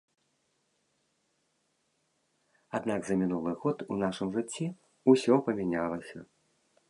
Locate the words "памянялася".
5.51-6.19